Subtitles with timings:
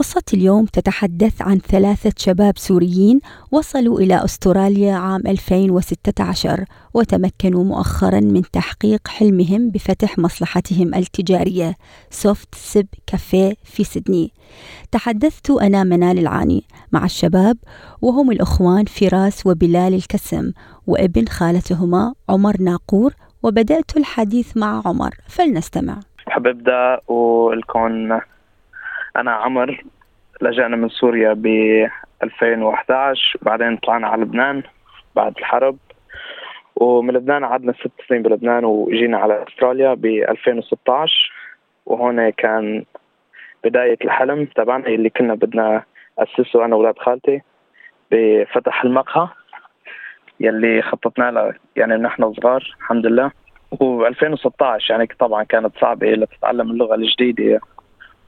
[0.00, 3.20] قصة اليوم تتحدث عن ثلاثة شباب سوريين
[3.52, 6.64] وصلوا إلى أستراليا عام 2016
[6.94, 11.74] وتمكنوا مؤخرا من تحقيق حلمهم بفتح مصلحتهم التجارية
[12.10, 14.32] Soft Sip Cafe في سيدني.
[14.92, 16.62] تحدثت أنا منال العاني
[16.92, 17.56] مع الشباب
[18.02, 20.52] وهم الأخوان فراس وبلال الكسم
[20.86, 23.12] وابن خالتهما عمر ناقور
[23.42, 25.14] وبدأت الحديث مع عمر.
[25.28, 26.00] فلنستمع.
[26.26, 28.20] بحب ابدا والكون
[29.16, 29.84] أنا عمر
[30.42, 31.46] لجأنا من سوريا ب
[32.22, 34.62] 2011 بعدين طلعنا على لبنان
[35.16, 35.78] بعد الحرب.
[36.76, 41.32] ومن لبنان قعدنا ست سنين بلبنان وجينا على أستراليا ب 2016
[41.86, 42.84] وهون كان
[43.64, 45.82] بداية الحلم تبعنا اللي كنا بدنا
[46.18, 47.42] أسسه أنا وأولاد خالتي
[48.10, 49.28] بفتح المقهى
[50.40, 51.54] يلي خططنا له.
[51.76, 53.30] يعني نحن صغار الحمد لله.
[53.80, 57.60] و 2016 يعني طبعا كانت صعبة لتتعلم اللغة الجديدة.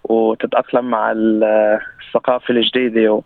[0.05, 3.23] وتتأقلم مع الثقافة الجديدة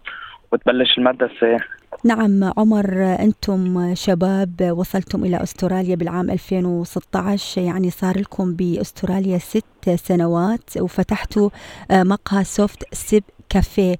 [0.52, 1.58] وتبلش المدرسة.
[2.04, 10.76] نعم عمر أنتم شباب وصلتم إلى أستراليا بالعام 2016 يعني صار لكم بأستراليا ست سنوات
[10.78, 11.50] وفتحتوا
[11.92, 13.96] مقهى Soft Sip Cafe.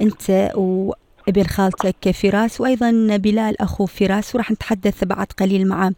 [0.00, 0.92] أنت و
[1.28, 5.90] ابن خالتك فراس وأيضا بلال أخو فراس وراح نتحدث بعد قليل مع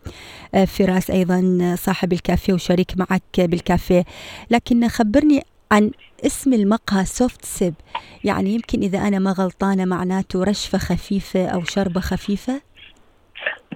[0.67, 4.05] فراس أيضا صاحب الكافيه وشريك معك بالكافيه.
[4.51, 5.91] لكن خبرني عن
[6.27, 7.75] اسم المقهى Soft Sip
[8.25, 12.61] يعني يمكن إذا أنا ما غلطانة معناته رشفة خفيفة أو شربة خفيفة؟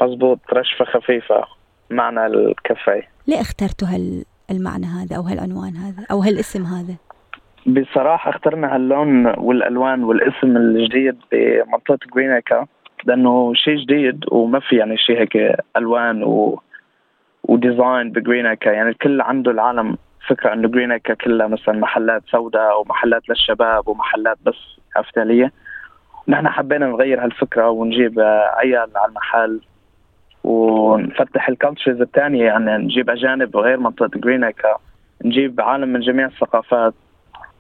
[0.01, 1.45] مزبوط رشفة خفيفة
[1.91, 3.89] معنى الكافيه ليه اخترتوا
[4.51, 6.95] هالمعنى هذا أو هالعنوان هذا أو هالاسم هذا؟
[7.67, 12.67] بصراحة اخترنا هاللون والألوان والاسم الجديد بمنطقة جرينيكا
[13.05, 16.63] لأنه شيء جديد وما في يعني شيء هيك ألوان و
[17.45, 19.97] و design بجرينيكا يعني الكل عنده العالم
[20.29, 25.53] فكرة إنه جرينيكا كلها مثلا محلات سوداء ومحلات للشباب ومحلات بس كافتاليه
[26.29, 28.21] نحن حبينا نغير هالفكرة ونجيب
[28.57, 29.61] عيال على المحل
[30.45, 34.77] ونفتح ال cultures الثانية يعني نجيب أجانب غير منطقة جرينيكا
[35.25, 36.95] نجيب عالم من جميع الثقافات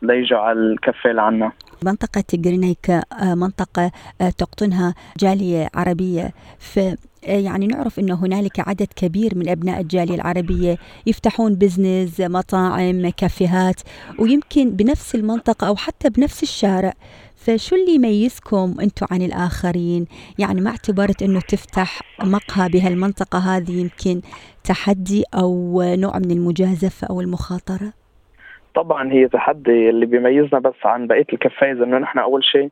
[0.02, 1.52] ليجوا على الكافيه لعنا
[1.84, 3.02] منطقة جرينيكا
[3.34, 3.90] منطقة
[4.38, 6.30] تقطنها جالية عربية.
[6.58, 10.76] في يعني نعرف أنه هنالك عدد كبير من أبناء الجالية العربية
[11.06, 13.80] يفتحون business مطاعم كافيهات
[14.18, 16.92] ويمكن بنفس المنطقة أو حتى بنفس الشارع.
[17.36, 20.06] فشو اللي يميزكم أنتم عن الآخرين؟
[20.38, 24.20] يعني ما اعتبرت أنه تفتح مقهى بهالمنطقة هذه يمكن
[24.64, 27.92] تحدي أو نوع من المجازفة أو المخاطرة؟
[28.74, 32.70] طبعا هي تحدي اللي بيميزنا بس عن بقية ال cafes إنه نحن أول شيء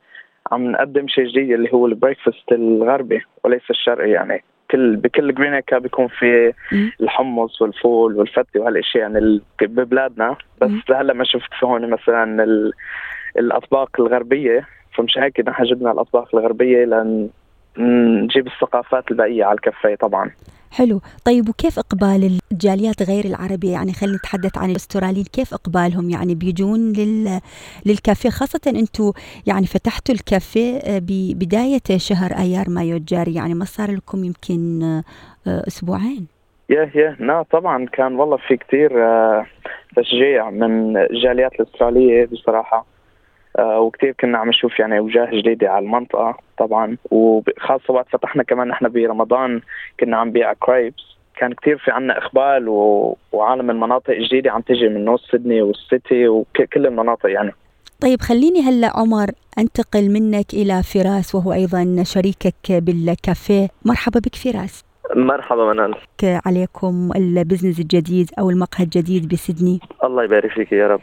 [0.53, 5.79] عم نقدم شيء جديد اللي هو ال breakfast الغربي وليس الشرقي يعني كل بكل جرينيكا
[5.79, 6.53] بيكون في
[7.01, 10.37] الحمص والفول والفتة وهالأشياء يعني ببلادنا.
[10.61, 12.45] بس لهلا ما شفت في هون مثلا
[13.39, 17.29] الأطباق الغربية فمش هيك نحن جبنا الأطباق الغربية لأن
[17.79, 20.31] نجيب الثقافات الباقيه على الكافيه طبعا.
[20.75, 21.01] حلو.
[21.25, 26.93] طيب وكيف إقبال الجاليات غير العربية؟ يعني خلينا نتحدث عن الأستراليين كيف إقبالهم؟ يعني بيجون
[26.93, 27.41] لل...
[27.87, 29.13] للكافيه خاصة أنتم
[29.47, 33.35] يعني فتحتوا الكافيه ببداية شهر أيار مايو الجاري.
[33.35, 34.83] يعني ما صار لكم يمكن
[35.47, 36.27] أسبوعين؟
[36.71, 37.17] يا يا.
[37.21, 38.91] لا طبعا كان والله في كتير
[39.97, 42.77] تشجيع من الجاليات الأسترالية بصراحة.
[42.77, 42.94] آه
[43.59, 46.97] وكثير كنا عم نشوف يعني أوجه جديدة على المنطقة طبعا.
[47.11, 49.61] وخاصة وقت فتحنا كمان نحن برمضان
[50.01, 53.17] كنا عم بيع crepes كان كثير في عنا إقبال و...
[53.33, 57.53] وعالم المناطق الجديدة عم تجي من نورث سيدني والسيتي وكل المناطق يعني.
[58.01, 63.69] طيب خليني هلأ عمر أنتقل منك إلى فراس وهو أيضا شريكك بالكافيه.
[63.85, 64.85] مرحبا بك فراس.
[65.17, 65.95] مرحبا منال.
[66.47, 71.01] عليكم البزنس الجديد أو المقهى الجديد بسيدني الله يبارك فيك يا رب.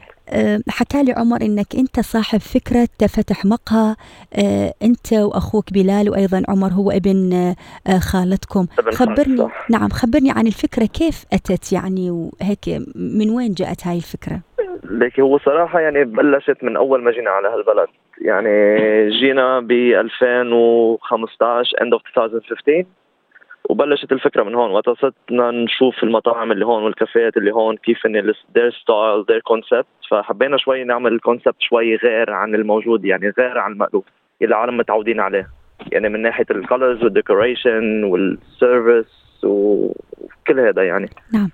[0.70, 3.96] حكى لي عمر إنك أنت صاحب فكرة فتح مقهى.
[4.84, 7.54] أنت وأخوك بلال وأيضا عمر هو ابن
[8.00, 8.68] خالتكم.
[8.92, 9.70] خبرني صح.
[9.70, 14.40] نعم خبرني عن الفكرة كيف أتت يعني وهيك من وين جاءت هاي الفكرة؟
[14.84, 17.88] ليك هو صراحة يعني بلشت من أول ما جينا على هالبلد.
[18.22, 18.70] يعني
[19.20, 22.86] جينا ب 2015 end of 2015
[23.70, 24.72] وبلشت الفكرة من هون.
[24.72, 30.10] وقت صرنا نشوف المطاعم اللي هون والكافيهات اللي هون كيف ان their style their concept.
[30.10, 34.06] فحبينا شوي نعمل ال concept شوي غير عن الموجود يعني غير عن المألوف
[34.42, 35.48] اللي العالم متعودين عليه.
[35.92, 41.10] يعني من ناحية ال colors وال decoration وال service وكل هذا يعني.
[41.34, 41.50] نعم.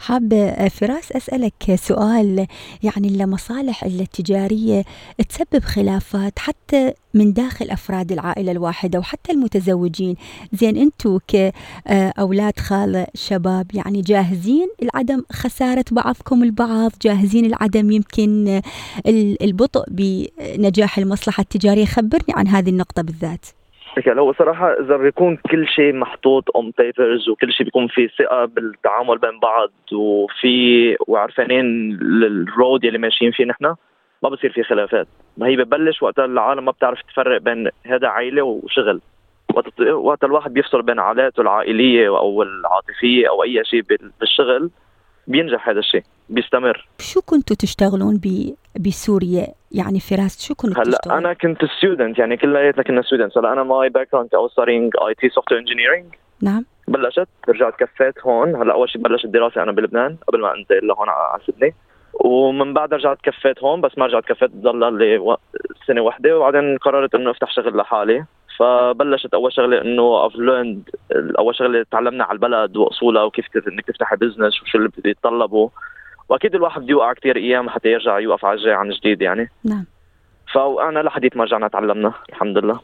[0.00, 2.46] حابة فراس أسألك سؤال
[2.82, 4.84] يعني المصالح التجارية
[5.28, 10.16] تسبب خلافات حتى من داخل أفراد العائلة الواحدة وحتى المتزوجين.
[10.52, 18.60] زين أنتوا كأولاد خالة شباب يعني جاهزين لعدم خسارة بعضكم البعض؟ جاهزين لعدم يمكن
[19.42, 23.46] البطء بنجاح المصلحة التجارية؟ خبرني عن هذه النقطة بالذات.
[24.08, 28.44] هلا هو صراحة إذا بيكون كل شيء محطوط on papers وكل شيء بيكون في ثقة
[28.44, 31.92] بالتعامل بين بعض وفي وعرفانين
[32.22, 33.64] ال road اللي ماشيين فيه نحن
[34.22, 35.08] ما بصير في خلافات.
[35.36, 39.00] ما هي ببلش وقت العالم ما بتعرف تفرق بين هذا عائله وشغل.
[39.90, 43.82] وقت الواحد بيفصل بين علاقاته العائلية أو العاطفية أو أي شيء
[44.20, 44.70] بالشغل
[45.26, 46.88] بينجح هذا الشيء بيستمر.
[46.98, 48.20] شو كنتوا تشتغلون
[48.80, 53.52] بسوريا؟ يعني فراس شو كنت هلا تشتغل؟ أنا كنت student يعني كلياتنا كنا students هلا
[53.52, 56.04] أنا my background is studying IT software engineering
[56.42, 56.64] نعم.
[56.88, 58.56] بلشت رجعت كفيت هون.
[58.56, 61.74] هلا أول شيء بلشت دراسه أنا بلبنان قبل ما انتقل لهون على سيدني.
[62.14, 65.36] ومن بعد رجعت كفيت هون بس ما رجعت كفيت ضل لي
[65.86, 68.24] سنة واحدة وبعدين قررت إنه أفتح شغل لحالي.
[68.58, 70.90] فبلشت أول شغلة إنه I've learned
[71.38, 75.70] أول شغلة تعلمنا على البلد وأصولها وكيف إنك تفتح business وشو اللي بيتطلبه
[76.30, 79.50] وأكيد الواحد بده يوقع كثير أيام حتى يرجع يوقف على عن جديد يعني.
[79.64, 79.84] نعم.
[80.54, 82.80] فانا لحديت ما رجعنا تعلمنا الحمد لله.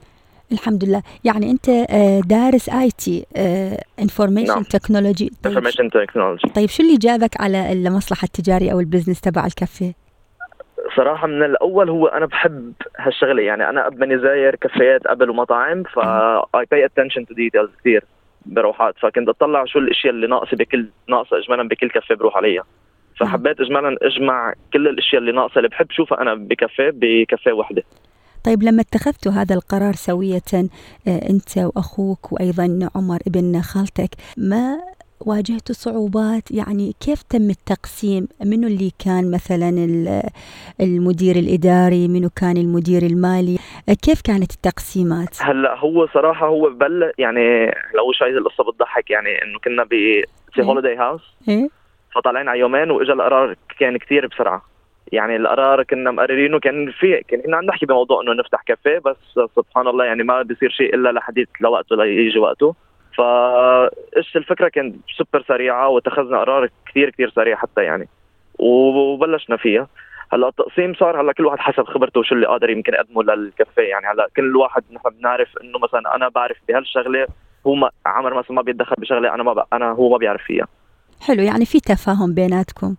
[0.53, 1.03] الحمد لله.
[1.25, 3.27] يعني أنت آه، دارس IT
[4.03, 4.63] information نعم.
[4.63, 9.93] technology information technology طيب شو اللي جابك على المصلحة التجارية أو ال business تبع الكافيه؟
[10.97, 13.43] صراحة من الأول هو أنا بحب هالشغلة.
[13.43, 15.99] يعني أنا قبل ما زاير كافيات قبل ومطاعم ف
[16.57, 18.05] I pay attention to details كثير
[18.47, 18.95] بروحات.
[18.99, 22.65] فكنت أطلع شو الأشياء اللي ناقصة بكل ناقصة إجمالا بكل كافيه بروح عليها.
[23.17, 27.83] فحبيت إجمالا أجمع كل الأشياء اللي ناقصة اللي بحب شوفها أنا بكافيه بكافيه وحدة.
[28.45, 34.79] طيب لما اتخذتوا هذا القرار سوية آه، أنت وأخوك وأيضا عمر ابن خالتك ما
[35.21, 40.23] واجهتوا صعوبات؟ يعني كيف تم التقسيم؟ منو اللي كان مثلا ال-
[40.81, 43.59] المدير الإداري؟ منو كان المدير المالي؟
[43.89, 49.43] آه، كيف كانت التقسيمات؟ هلأ هو صراحة هو بل يعني لو شوي القصة بتضحك يعني
[49.43, 49.89] إنه كنا ب
[50.55, 50.63] في.
[50.63, 51.69] هوليداي هاوس إيه؟
[52.17, 54.63] فطالعين على يومين واجى القرار كان كثير بسرعة.
[55.13, 59.17] يعني القرار كنا مقررينه كان في كنا عم نحكي بموضوع إنه نفتح كافيه بس
[59.57, 62.75] سبحان الله يعني ما بيصير شيء إلا لحديت لوقته ليجي وقته.
[63.17, 68.09] فايش الفكرة؟ كانت سوبر سريعة واتخذنا قرار كثير كثير سريع حتى يعني.
[68.59, 69.89] وبلشنا فيها.
[70.33, 73.83] هلأ التقسيم صار هلأ كل واحد حسب خبرته وشو اللي قادر يمكن يقدمه للكافيه.
[73.83, 77.27] يعني هلأ كل واحد نحن بنعرف إنه مثلا أنا بعرف بهالشغلة
[77.67, 79.65] هو ما عمر مثلا ما بيتدخل بشغلة أنا ما.
[79.73, 80.67] أنا هو ما بيعرف فيها.
[81.21, 82.95] حلو يعني في تفاهم بيناتكم.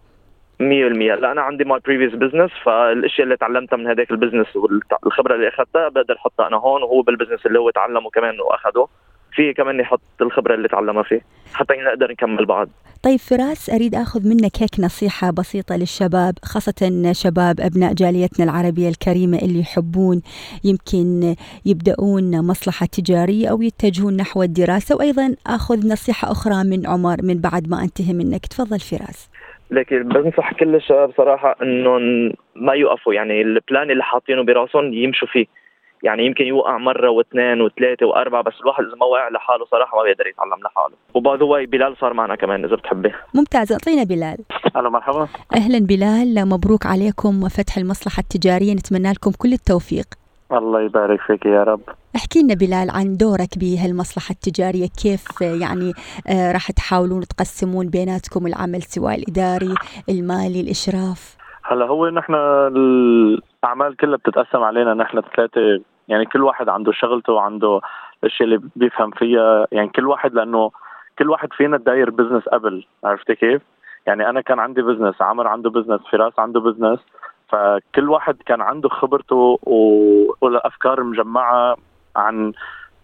[0.60, 5.36] 100% لا أنا عندي my previous business فالاشياء اللي تعلمتها من هذاك ال business والخبره
[5.36, 8.88] اللي أخذتها بقدر أحطها أنا هون وهو بال business اللي هو تعلمه كمان وأخذه.
[9.38, 11.22] في كمان يحط الخبرة اللي تعلمها فيه
[11.54, 12.70] حتى نقدر نكمل بعض
[13.04, 19.38] طيب فراس أريد أخذ منك هيك نصيحة بسيطة للشباب خاصة شباب أبناء جاليتنا العربية الكريمة
[19.38, 20.22] اللي يحبون
[20.64, 21.36] يمكن
[21.66, 24.96] يبدأون مصلحة تجارية أو يتجهون نحو الدراسة.
[24.96, 28.46] وأيضا أخذ نصيحة أخرى من عمر من بعد ما أنتهي منك.
[28.46, 29.30] تفضل فراس.
[29.72, 35.46] لكن بنصح كل الشباب صراحة إنهم ما يوقفوا يعني البلان اللي حاطينه براسهم يمشوا فيه.
[36.04, 40.04] يعني يمكن يوقع مرة واثنين وثلاثة وأربعة بس الواحد إذا ما وقع لحاله صراحة ما
[40.04, 40.96] بيقدر يتعلم لحاله.
[41.14, 44.38] وباي ذا بلال صار معنا كمان إذا بتحبي ممتاز أعطينا بلال.
[44.76, 45.28] هلا مرحبا.
[45.56, 50.06] أهلا بلال مبروك عليكم فتح المصلحة التجارية نتمنى لكم كل التوفيق.
[50.52, 51.82] الله يبارك فيك يا رب.
[52.16, 55.94] احكي لنا بلال عن دورك بهالمصلحة التجارية كيف آه، يعني
[56.28, 59.76] آه، راح تحاولون تقسمون بيناتكم العمل سواء الإداري
[60.10, 66.92] المالي الإشراف؟ هلا هو نحن الأعمال كلها بتتقسم علينا نحن ثلاثة يعني كل واحد عنده
[66.92, 67.82] شغلته وعنده
[68.24, 69.68] الأشياء اللي بيفهم فيها.
[69.72, 70.72] يعني كل واحد لأنه
[71.20, 72.86] كل واحد فينا داير business قبل.
[73.04, 73.62] عرفتي كيف؟
[74.06, 77.00] يعني أنا كان عندي business عمر عنده business فراس عنده business
[77.50, 79.60] فكل واحد كان عنده خبرته
[80.42, 81.78] والأفكار مجمعة
[82.16, 82.54] عن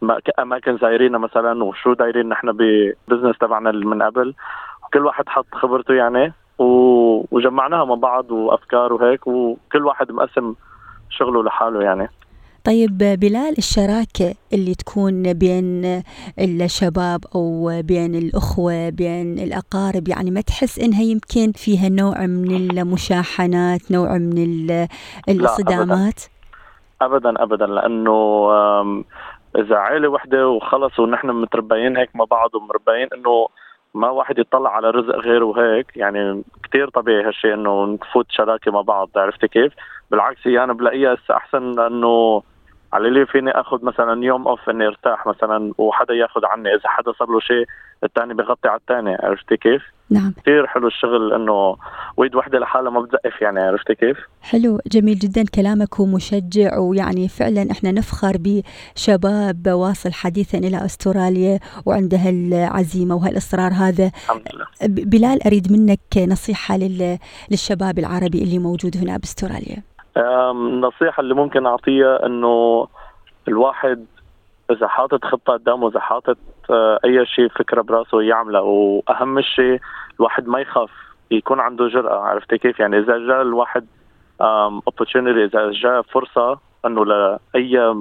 [0.02, 4.34] ما- اماكن زايرينها مثلا وشو دايرين نحن ب business تبعنا من قبل.
[4.86, 6.34] وكل واحد حط خبرته يعني
[7.32, 9.28] وجمعناها مع بعض وأفكار وهيك.
[9.28, 10.56] وكل واحد مقسم
[11.10, 12.10] شغله لحاله يعني.
[12.66, 16.02] طيب بلال الشراكة اللي تكون بين
[16.40, 23.92] الشباب أو بين الأخوة بين الأقارب يعني ما تحس إنها يمكن فيها نوع من المشاحنات
[23.92, 24.88] نوع من ال-
[25.46, 26.20] الصدامات
[27.44, 28.48] ابدا لأنه
[28.82, 29.06] آم،
[29.58, 33.48] إذا عائله وحدة وخلص ونحن متربيين هيك مع بعض ومربيين إنه
[33.94, 38.82] ما واحد يطلع على رزق غيره وهيك يعني كتير طبيعي هالشيء إنه نفوت شراكة مع
[38.82, 39.74] بعض عرفتي كيف؟
[40.12, 42.42] بالعكس هي أنا بلاقيها هسه أحسن لأنه
[42.94, 47.12] على اللي فيني أخذ مثلا يوم أوف إني ارتاح مثلا وحدا ياخذ عني إذا حدا
[47.20, 47.66] صار له شيء
[48.04, 51.76] الثاني بغطي على الثاني عرفتي كيف؟ نعم كثير حلو الشغل إنه
[52.18, 57.72] ويد وحدة لحالها ما بتزقف يعني عرفتي كيف؟ حلو جميل جدا كلامك ومشجع ويعني فعلا
[57.72, 64.66] إحنا نفخر بشباب واصل حديثا إلى أستراليا وعنده العزيمه وهالإصرار هذا الحمد لله
[65.06, 67.18] بلال أريد منك نصيحة لل-
[67.52, 69.84] للشباب العربي اللي موجود هنا بأستراليا
[70.18, 72.88] أم، النصيحة اللي ممكن أعطيها إنه
[73.48, 74.06] الواحد
[74.72, 76.38] إذا حاطط خطة قدامه إذا حاطط
[76.70, 79.80] آه، أي شيء فكرة براسه يعملها وأهم شيء
[80.20, 80.90] الواحد ما يخاف
[81.32, 83.88] يكون عنده جرأة عرفتي كيف؟ يعني إذا جاء الواحد
[84.90, 87.96] opportunity إذا جاء فرصة إنه لأي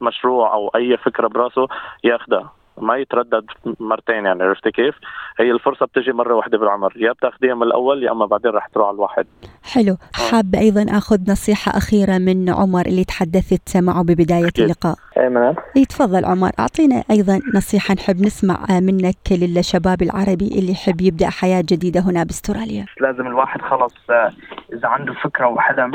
[0.00, 1.68] مشروع أو أي فكرة براسه
[2.04, 2.52] ياخدها.
[2.78, 3.44] ما يتردد
[3.80, 4.94] مرتين يعني عرفتي كيف؟
[5.40, 8.88] هي الفرصة بتجي مرة واحدة بالعمر يا بتاخديها من الأول يا أما بعدين رح تروح
[8.88, 9.26] على الواحد.
[9.72, 9.96] حلو.
[10.14, 14.64] حابة أيضا أخذ نصيحة أخيرة من عمر اللي تحدثت معه ببداية أكيد.
[14.64, 14.94] اللقاء.
[15.18, 16.50] إيه منال؟ إي تفضل عمر.
[16.58, 22.86] أعطينا أيضا نصيحة نحب نسمع منك للشباب العربي اللي يحب يبدأ حياة جديدة هنا باستراليا.
[23.00, 24.32] لازم الواحد خلص آه،
[24.72, 25.92] إذا عنده فكرة وحلم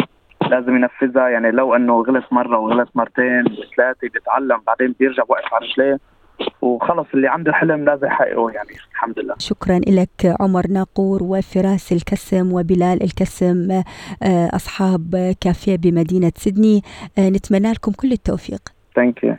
[0.49, 1.29] لازم ينفذها.
[1.29, 5.99] يعني لو إنه غلط مرة وغلط مرتين وثلاثه بيتعلم بعدين بيرجع واقف على رجليه.
[6.61, 9.35] وخلص اللي عنده حلم لازم يحققه يعني الحمد لله.
[9.37, 13.71] شكرا لك عمر ناقور وفراس الكسم وبلال الكسم
[14.23, 16.81] آه، أصحاب كافيه بمدينة سيدني.
[17.17, 18.61] آه، نتمنى لكم كل التوفيق.
[18.95, 19.35] thank you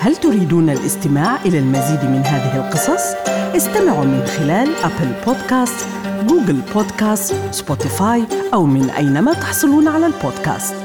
[0.00, 3.14] هل تريدون الاستماع إلى المزيد من هذه القصص؟
[3.56, 5.88] استمعوا من خلال Apple Podcast،
[6.26, 8.22] Google Podcast، Spotify
[8.54, 10.83] أو من أينما تحصلون على البودكاست.